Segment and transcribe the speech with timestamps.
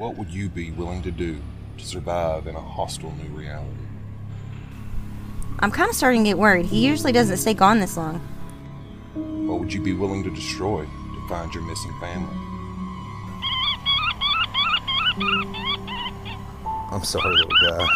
[0.00, 1.38] What would you be willing to do
[1.76, 3.84] to survive in a hostile new reality?
[5.58, 6.64] I'm kind of starting to get worried.
[6.64, 8.18] He usually doesn't stay gone this long.
[9.46, 12.34] What would you be willing to destroy to find your missing family?
[16.90, 17.86] I'm sorry, little guy.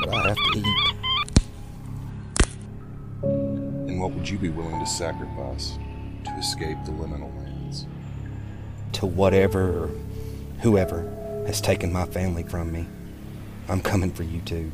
[0.00, 0.66] But I have to eat.
[3.22, 5.78] And what would you be willing to sacrifice
[6.24, 7.86] to escape the liminal lands?
[8.94, 9.90] To whatever or
[10.60, 11.02] whoever
[11.46, 12.84] has taken my family from me,
[13.68, 14.70] I'm coming for you too.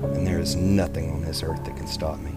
[0.00, 2.32] And there is nothing on this earth that can stop me.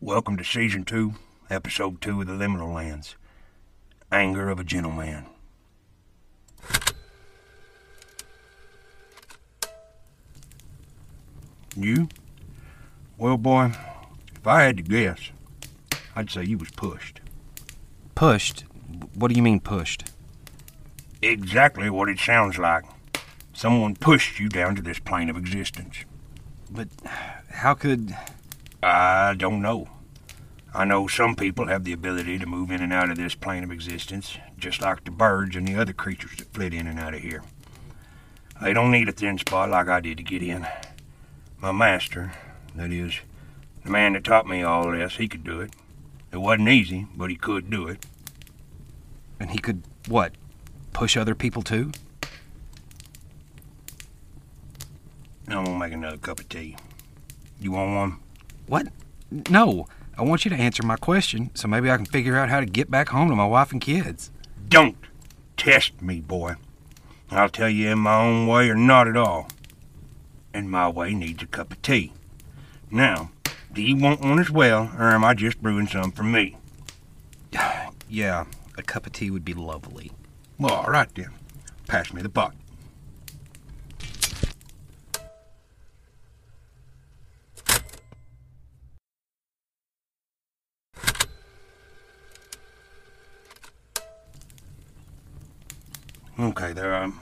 [0.00, 1.12] Welcome to Season 2,
[1.50, 3.16] Episode 2 of The Liminal Lands
[4.10, 5.26] Anger of a Gentle Man.
[11.76, 12.08] You?
[13.16, 13.72] Well, boy,
[14.34, 15.30] if I had to guess,
[16.16, 17.20] I'd say you was pushed.
[18.20, 18.64] Pushed?
[19.14, 20.10] What do you mean pushed?
[21.22, 22.84] Exactly what it sounds like.
[23.54, 26.04] Someone pushed you down to this plane of existence.
[26.70, 26.88] But
[27.48, 28.14] how could.
[28.82, 29.88] I don't know.
[30.74, 33.64] I know some people have the ability to move in and out of this plane
[33.64, 37.14] of existence, just like the birds and the other creatures that flit in and out
[37.14, 37.42] of here.
[38.60, 40.66] They don't need a thin spot like I did to get in.
[41.58, 42.32] My master,
[42.74, 43.18] that is,
[43.82, 45.72] the man that taught me all this, he could do it.
[46.32, 48.06] It wasn't easy, but he could do it.
[49.40, 50.32] And he could, what,
[50.92, 51.90] push other people too?
[55.48, 56.76] I'm gonna make another cup of tea.
[57.58, 58.16] You want one?
[58.66, 58.88] What?
[59.48, 59.88] No.
[60.16, 62.66] I want you to answer my question so maybe I can figure out how to
[62.66, 64.30] get back home to my wife and kids.
[64.68, 64.96] Don't
[65.56, 66.54] test me, boy.
[67.30, 69.48] I'll tell you in my own way or not at all.
[70.52, 72.12] And my way needs a cup of tea.
[72.90, 73.30] Now,
[73.72, 76.56] do you want one as well, or am I just brewing some for me?
[78.08, 78.44] yeah,
[78.76, 80.12] a cup of tea would be lovely.
[80.58, 81.30] Well, all right then.
[81.86, 82.54] Pass me the pot.
[96.38, 97.12] Okay, there are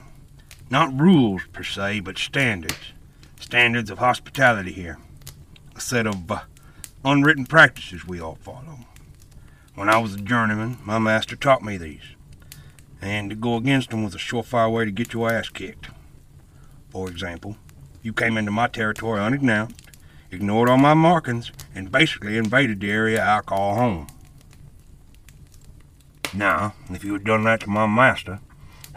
[0.69, 2.93] not rules per se, but standards.
[3.39, 4.97] Standards of hospitality here.
[5.75, 6.41] A set of uh,
[7.03, 8.79] unwritten practices we all follow.
[9.79, 12.03] When I was a journeyman, my master taught me these.
[13.01, 15.87] And to go against them was a surefire way to get your ass kicked.
[16.89, 17.55] For example,
[18.01, 19.89] you came into my territory unannounced,
[20.31, 24.07] ignored all my markings, and basically invaded the area I call home.
[26.33, 28.41] Now, if you had done that to my master,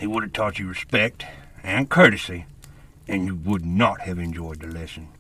[0.01, 1.25] he would have taught you respect
[1.63, 2.47] and courtesy,
[3.07, 5.11] and you would not have enjoyed the lesson.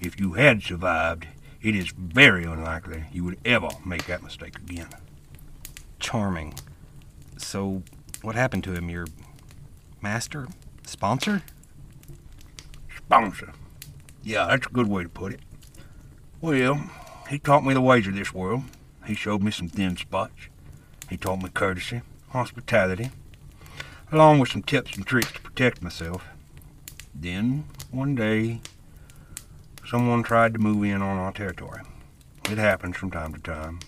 [0.00, 1.26] If you had survived,
[1.62, 4.88] it is very unlikely you would ever make that mistake again.
[5.98, 6.54] Charming.
[7.36, 7.82] So,
[8.22, 8.88] what happened to him?
[8.88, 9.06] Your
[10.00, 10.48] master?
[10.84, 11.42] Sponsor?
[12.96, 13.52] Sponsor.
[14.22, 15.40] Yeah, that's a good way to put it.
[16.40, 16.90] Well,
[17.28, 18.62] he taught me the ways of this world.
[19.06, 20.48] He showed me some thin spots.
[21.10, 23.10] He taught me courtesy, hospitality,
[24.12, 26.24] along with some tips and tricks to protect myself.
[27.14, 28.60] Then, one day,
[29.88, 31.80] someone tried to move in on our territory.
[32.50, 33.80] It happens from time to time.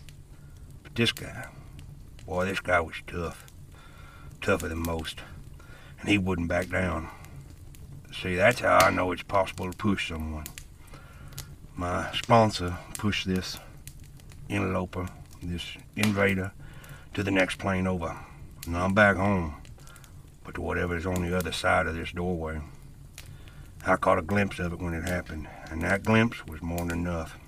[0.83, 1.49] But this guy,
[2.27, 3.47] boy, this guy was tough.
[4.41, 5.21] Tougher than most.
[6.01, 7.09] And he wouldn't back down.
[8.13, 10.47] See, that's how I know it's possible to push someone.
[11.77, 13.59] My sponsor pushed this
[14.49, 15.07] interloper,
[15.43, 15.65] this
[15.97, 16.53] invader,
[17.15, 18.17] to the next plane over.
[18.67, 19.61] And I'm back home
[20.51, 22.61] but to whatever is on the other side of this doorway.
[23.87, 26.91] I caught a glimpse of it when it happened, and that glimpse was more than
[27.01, 27.39] enough.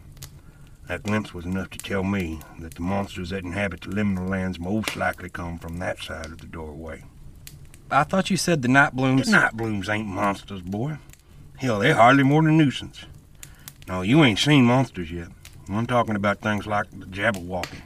[0.88, 4.58] That glimpse was enough to tell me that the monsters that inhabit the liminal lands
[4.58, 7.04] most likely come from that side of the doorway.
[7.90, 9.26] I thought you said the night blooms.
[9.26, 10.96] The night blooms ain't monsters, boy.
[11.56, 13.04] Hell, they're hardly more than a nuisance.
[13.86, 15.28] No, you ain't seen monsters yet.
[15.68, 17.82] I'm talking about things like the Jabberwocky,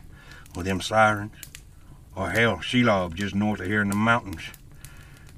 [0.56, 1.34] or them sirens,
[2.14, 4.42] or hell, Shelob just north of here in the mountains.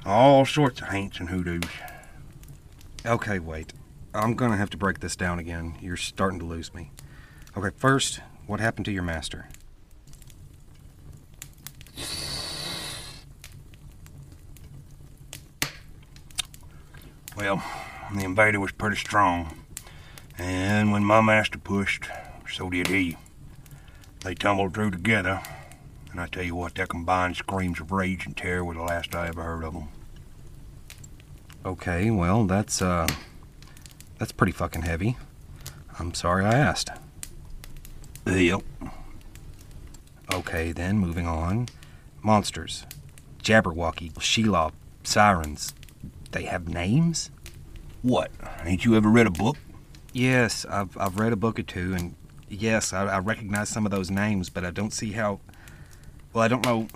[0.05, 1.65] All sorts of haints and hoodoos.
[3.07, 3.73] Okay, wait.
[4.13, 5.77] I'm gonna have to break this down again.
[5.81, 6.91] You're starting to lose me.
[7.57, 9.49] Okay, first, what happened to your master?
[17.37, 17.63] Well,
[18.13, 19.65] the invader was pretty strong.
[20.37, 22.05] And when my master pushed,
[22.51, 23.17] so did he.
[24.25, 25.41] They tumbled through together,
[26.11, 29.15] and I tell you what, that combined screams of rage and terror were the last
[29.15, 29.89] I ever heard of them.
[31.65, 33.07] Okay, well, that's, uh,
[34.19, 35.17] that's pretty fucking heavy.
[35.99, 36.91] I'm sorry I asked.
[38.27, 38.63] Yep.
[40.33, 41.69] Okay, then moving on.
[42.23, 42.85] Monsters.
[43.43, 44.73] Jabberwocky, Shelob,
[45.03, 45.75] sirens.
[46.33, 47.31] They have names?
[48.03, 48.31] What?
[48.65, 49.57] Ain't you ever read a book?
[50.13, 52.15] Yes, I've, I've read a book or two, and
[52.49, 55.41] yes, I, I recognize some of those names, but I don't see how.
[56.33, 56.89] Well, I don't know.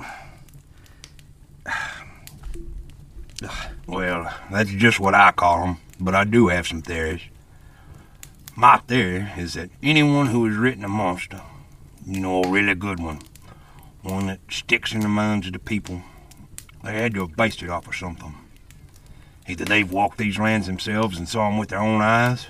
[3.87, 7.23] Well, that's just what I call them, but I do have some theories.
[8.55, 11.41] My theory is that anyone who has written a monster,
[12.07, 13.21] you know, a really good one,
[14.03, 16.03] one that sticks in the minds of the people,
[16.85, 18.35] they had to have based it off of something.
[19.49, 22.47] Either they've walked these lands themselves and saw them with their own eyes,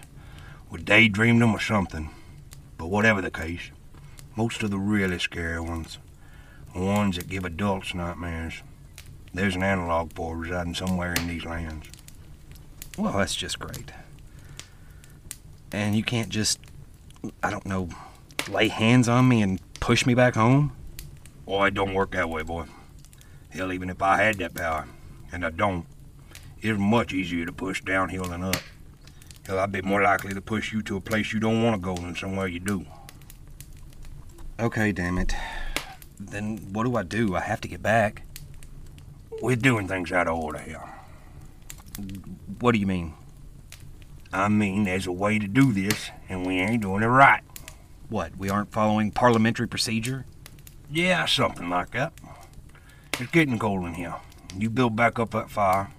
[0.70, 2.10] or daydreamed them or something.
[2.78, 3.70] But whatever the case,
[4.36, 5.98] most of the really scary ones,
[6.74, 8.62] the ones that give adults nightmares,
[9.34, 11.88] there's an analog for residing somewhere in these lands.
[12.98, 13.90] Well, that's just great.
[15.72, 16.58] And you can't just,
[17.42, 17.88] I don't know,
[18.48, 20.72] lay hands on me and push me back home?
[21.46, 22.66] Oh, it don't work that way, boy.
[23.50, 24.86] Hell, even if I had that power,
[25.32, 25.86] and I don't,
[26.60, 28.56] it's much easier to push downhill than up.
[29.46, 31.80] Hell, I'd be more likely to push you to a place you don't want to
[31.80, 32.86] go than somewhere you do.
[34.60, 35.34] Okay, damn it.
[36.20, 37.34] Then what do I do?
[37.34, 38.22] I have to get back.
[39.42, 40.88] We're doing things out of order here.
[42.60, 43.14] What do you mean?
[44.32, 47.42] I mean, there's a way to do this, and we ain't doing it right.
[48.08, 50.26] What, we aren't following parliamentary procedure?
[50.88, 52.12] Yeah, something like that.
[53.18, 54.14] It's getting cold in here.
[54.56, 55.90] You build back up that fire,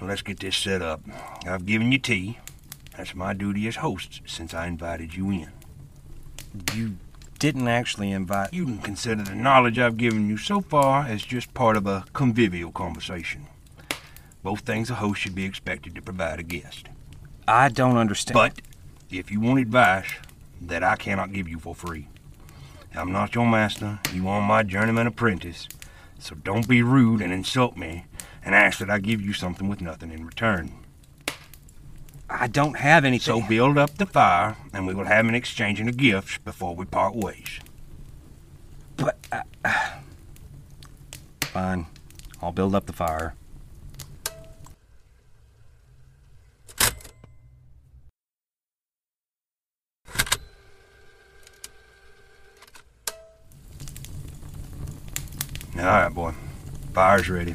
[0.00, 1.02] and let's get this set up.
[1.46, 2.40] I've given you tea.
[2.96, 5.52] That's my duty as host since I invited you in.
[6.74, 6.96] You
[7.42, 8.54] didn't actually invite.
[8.54, 12.04] You can consider the knowledge I've given you so far as just part of a
[12.12, 13.48] convivial conversation.
[14.44, 16.88] Both things a host should be expected to provide a guest.
[17.48, 18.34] I don't understand.
[18.34, 18.60] But
[19.10, 20.06] if you want advice
[20.60, 22.06] that I cannot give you for free,
[22.94, 23.98] I'm not your master.
[24.14, 25.66] You are my journeyman apprentice.
[26.20, 28.06] So don't be rude and insult me
[28.44, 30.70] and ask that I give you something with nothing in return.
[32.34, 33.40] I don't have anything.
[33.40, 36.84] So build up the fire, and we will have an exchanging of gifts before we
[36.84, 37.60] part ways.
[38.96, 39.18] But.
[39.30, 39.42] Uh,
[41.42, 41.86] fine.
[42.40, 43.34] I'll build up the fire.
[55.78, 56.32] All right, boy.
[56.92, 57.54] Fire's ready.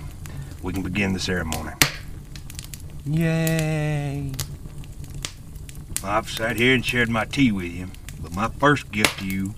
[0.61, 1.71] We can begin the ceremony.
[3.05, 4.06] Yay!
[6.03, 7.89] I've sat here and shared my tea with you,
[8.21, 9.55] but my first gift to you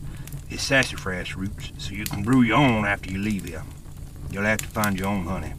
[0.50, 3.63] is sassafras roots, so you can brew your own after you leave here.
[4.31, 5.53] You'll have to find your own honey.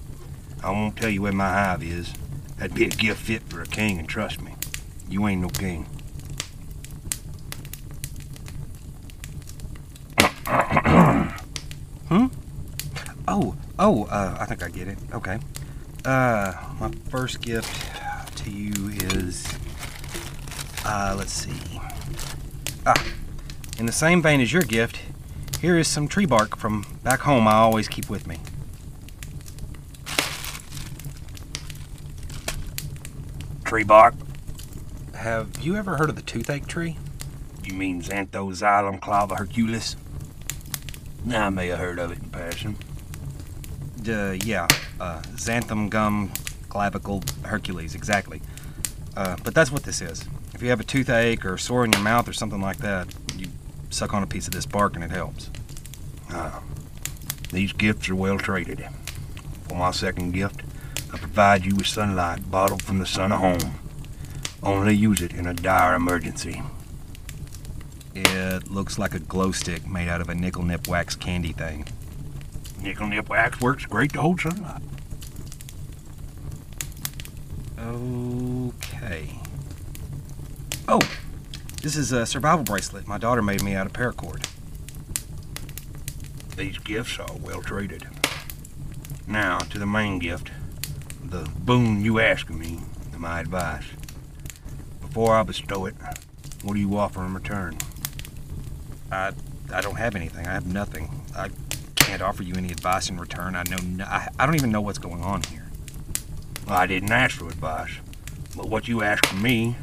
[0.62, 2.12] I won't tell you where my hive is.
[2.59, 4.55] That'd be a gift fit for a king, and trust me,
[5.09, 5.87] you ain't no king.
[12.09, 12.26] hmm?
[13.26, 14.99] Oh, oh, uh, I think I get it.
[15.12, 15.38] Okay.
[16.05, 19.47] Uh, my first gift to you is,
[20.90, 21.52] uh, let's see.
[22.84, 23.06] Ah,
[23.78, 24.98] in the same vein as your gift,
[25.60, 28.38] here is some tree bark from back home I always keep with me.
[33.64, 34.14] Tree bark?
[35.14, 36.96] Have you ever heard of the toothache tree?
[37.62, 39.94] You mean Xanthoxylum clava herculis?
[41.31, 42.76] I may have heard of it in passing.
[44.09, 44.66] Uh, yeah,
[44.99, 46.32] uh, xanthan gum
[46.68, 48.40] clavicle Hercules, exactly.
[49.16, 50.25] Uh, but that's what this is.
[50.54, 53.49] If you have a toothache or sore in your mouth or something like that, you
[53.88, 55.50] suck on a piece of this bark and it helps.
[56.30, 56.62] Ah,
[57.50, 58.87] these gifts are well traded.
[59.69, 60.62] For my second gift,
[61.12, 63.78] I provide you with sunlight bottled from the sun of home.
[64.62, 66.62] Only use it in a dire emergency.
[68.14, 71.87] It looks like a glow stick made out of a Nik-L-Nip wax candy thing.
[72.83, 74.83] Nik-L-Nip wax works great to hold sunlight.
[77.78, 79.39] Okay.
[80.92, 80.99] Oh,
[81.82, 84.44] this is a survival bracelet my daughter made me out of paracord.
[86.56, 88.09] These gifts are well treated.
[89.25, 90.50] Now, to the main gift,
[91.25, 92.80] the boon you ask of me,
[93.16, 93.85] my advice.
[95.00, 95.94] Before I bestow it,
[96.64, 97.78] what do you offer in return?
[99.12, 99.30] I,
[99.73, 100.49] I don't have anything.
[100.49, 101.23] I have nothing.
[101.37, 101.50] I
[101.94, 103.54] can't offer you any advice in return.
[103.54, 103.76] I know.
[103.76, 105.68] No, I, I don't even know what's going on here.
[106.66, 107.92] Well, I didn't ask for advice,
[108.56, 109.76] but what you ask from me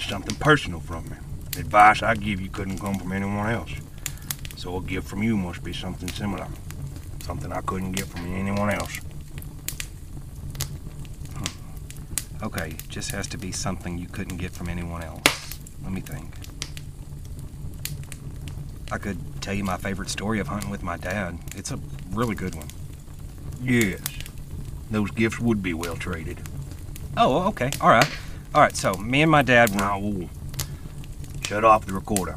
[0.00, 1.16] is something personal from me.
[1.52, 3.72] The advice I give you couldn't come from anyone else.
[4.56, 6.46] So a gift from you must be something similar.
[7.22, 8.96] Something I couldn't get from anyone else.
[11.34, 12.44] Hmm.
[12.44, 15.58] Okay, just has to be something you couldn't get from anyone else.
[15.82, 16.26] Let me think.
[18.92, 21.38] I could tell you my favorite story of hunting with my dad.
[21.56, 21.78] It's a
[22.10, 22.68] really good one.
[23.62, 24.00] Yes.
[24.90, 26.40] Those gifts would be well traded.
[27.16, 27.70] Oh, okay.
[27.80, 28.08] All right.
[28.52, 29.72] All right, so me and my dad.
[29.76, 30.02] Now,
[31.46, 32.34] shut off the recorder.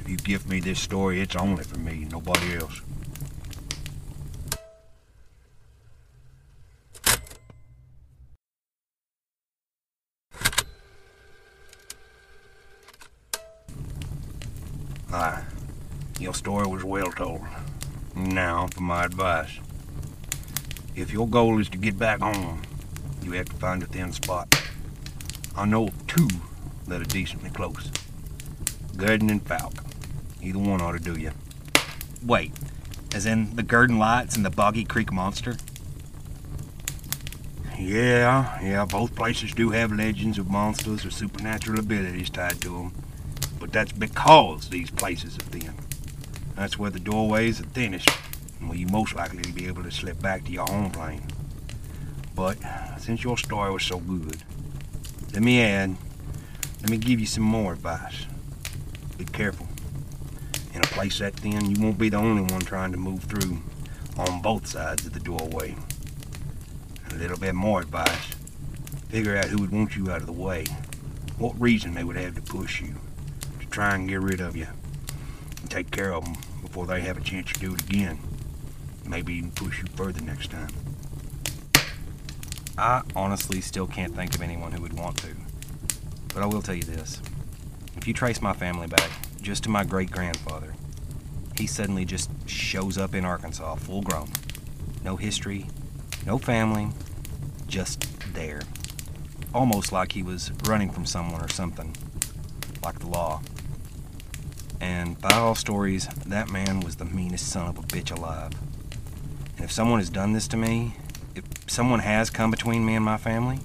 [0.00, 2.80] If you give me this story, it's only for me, nobody else.
[15.12, 15.42] Aye,
[16.18, 17.42] your story was well told.
[18.16, 19.58] Now, for my advice.
[20.96, 22.62] If your goal is to get back home,
[23.22, 24.59] you have to find a thin spot.
[25.56, 26.28] I know of two
[26.86, 27.90] that are decently close.
[28.96, 29.84] Gurdon and Fouke.
[30.42, 31.32] Either one ought to do you.
[32.24, 32.52] Wait,
[33.14, 35.56] as in the Gurdon Lights and the Boggy Creek Monster?
[37.78, 42.92] Yeah, yeah, both places do have legends of monsters or supernatural abilities tied to them.
[43.58, 45.74] But that's because these places are thin.
[46.56, 48.10] That's where the doorways are thinnest,
[48.58, 51.22] and where you most likely to be able to slip back to your home plane.
[52.34, 52.58] But
[52.98, 54.42] since your story was so good,
[55.32, 55.96] let me add,
[56.80, 58.26] let me give you some more advice.
[59.16, 59.68] Be careful.
[60.74, 63.58] In a place that thin, you won't be the only one trying to move through
[64.18, 65.76] on both sides of the doorway.
[67.10, 68.34] A little bit more advice.
[69.08, 70.64] Figure out who would want you out of the way.
[71.38, 72.94] What reason they would have to push you.
[73.60, 74.66] To try and get rid of you.
[75.60, 78.18] And take care of them before they have a chance to do it again.
[79.06, 80.70] Maybe even push you further next time.
[82.78, 85.34] I honestly still can't think of anyone who would want to.
[86.32, 87.20] But I will tell you this.
[87.96, 89.10] If you trace my family back
[89.42, 90.74] just to my great grandfather,
[91.56, 94.30] he suddenly just shows up in Arkansas full grown.
[95.04, 95.66] No history,
[96.24, 96.88] no family,
[97.66, 98.62] just there.
[99.54, 101.94] Almost like he was running from someone or something,
[102.82, 103.42] like the law.
[104.80, 108.52] And by all stories, that man was the meanest son of a bitch alive.
[109.56, 110.94] And if someone has done this to me,
[111.66, 113.60] someone has come between me and my family,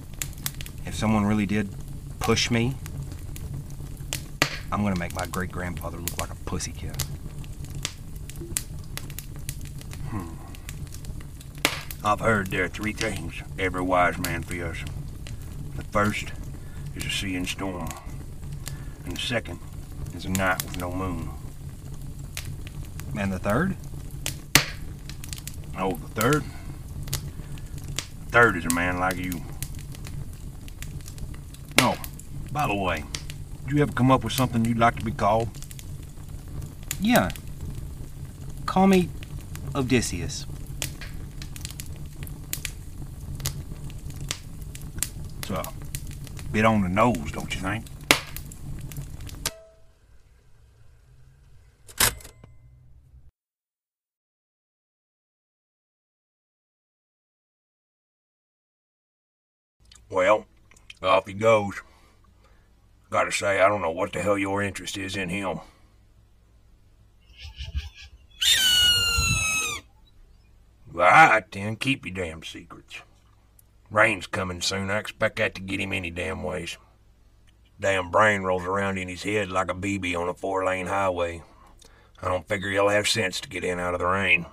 [0.84, 1.68] if someone really did
[2.20, 2.74] push me,
[4.70, 7.02] I'm gonna make my great grandfather look like a pussy pussycat.
[10.08, 10.34] Hmm.
[12.04, 14.84] I've heard there are three things every wise man fears.
[15.76, 16.32] The first
[16.94, 17.88] is a sea and storm.
[19.04, 19.60] And the second
[20.14, 21.30] is a night with no moon.
[23.18, 23.76] And the third?
[25.78, 26.44] Oh, the third?
[28.26, 29.42] The third is a man like you.
[31.78, 31.96] No,
[32.52, 33.04] by the way,
[33.64, 35.48] did you ever come up with something you'd like to be called?
[37.00, 37.30] Yeah.
[38.66, 39.08] Call me
[39.74, 40.46] Odysseus.
[45.38, 45.64] It's a
[46.52, 47.84] bit on the nose, don't you think?
[60.16, 60.46] Well,
[61.02, 61.82] off he goes.
[63.10, 65.60] Gotta say, I don't know what the hell your interest is in him.
[70.90, 73.02] Right, then, keep your damn secrets.
[73.90, 74.90] Rain's coming soon.
[74.90, 76.78] I expect that to get him any damn ways.
[77.78, 81.42] Damn brain rolls around in his head like a BB on a four lane highway.
[82.22, 84.46] I don't figure he'll have sense to get in out of the rain.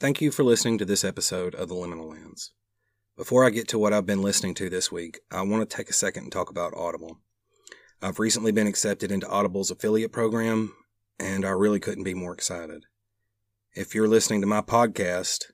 [0.00, 2.52] Thank you for listening to this episode of The Liminal Lands.
[3.16, 5.90] Before I get to what I've been listening to this week, I want to take
[5.90, 7.18] a second and talk about Audible.
[8.00, 10.72] I've recently been accepted into Audible's affiliate program,
[11.18, 12.84] and I really couldn't be more excited.
[13.74, 15.46] If you're listening to my podcast,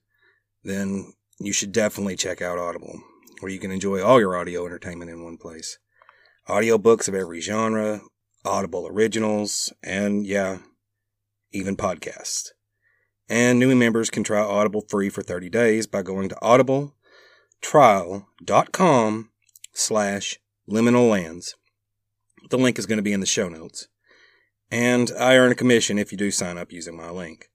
[0.63, 3.01] then you should definitely check out Audible,
[3.41, 5.79] where you can enjoy all your audio entertainment in one place.
[6.51, 8.03] Audiobooks of every genre,
[8.45, 10.59] Audible originals, and yeah,
[11.51, 12.51] even podcasts.
[13.29, 19.31] And new members can try Audible free for 30 days by going to audibletrial.com
[19.73, 20.39] slash
[20.71, 21.57] liminal lands.
[22.51, 23.89] The link is going to be in the show notes.
[24.71, 27.51] And I earn a commission if you do sign up using my link.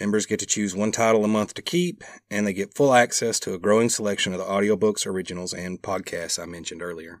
[0.00, 3.38] Members get to choose one title a month to keep, and they get full access
[3.40, 7.20] to a growing selection of the audiobooks, originals, and podcasts I mentioned earlier.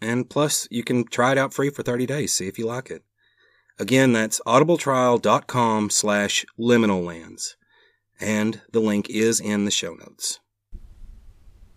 [0.00, 2.90] And plus, you can try it out free for 30 days, see if you like
[2.90, 3.02] it.
[3.80, 7.56] Again, that's audibletrial.com slash liminal lands.
[8.20, 10.40] And the link is in the show notes.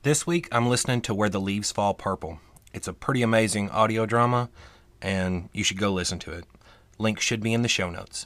[0.01, 2.39] This week, I'm listening to Where the Leaves Fall Purple.
[2.73, 4.49] It's a pretty amazing audio drama,
[4.99, 6.45] and you should go listen to it.
[6.97, 8.25] Link should be in the show notes.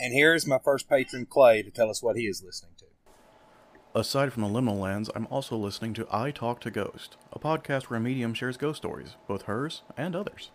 [0.00, 2.86] And here's my first patron, Clay, to tell us what he is listening to.
[3.94, 7.84] Aside from the Liminal Lands, I'm also listening to I Talk to Ghost, a podcast
[7.84, 10.50] where a medium shares ghost stories, both hers and others.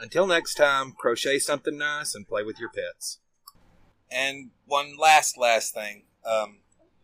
[0.00, 3.18] Until next time, crochet something nice and play with your pets.
[4.10, 6.04] And one last, last thing.
[6.24, 6.60] Um,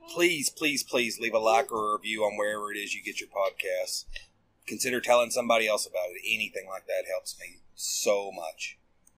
[0.08, 3.20] please, please, please leave a like or a review on wherever it is you get
[3.20, 4.06] your podcasts.
[4.66, 6.22] Consider telling somebody else about it.
[6.26, 8.78] Anything like that helps me so much.